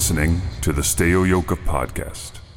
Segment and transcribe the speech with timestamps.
[0.00, 2.49] Listening to the Stay Yoga podcast.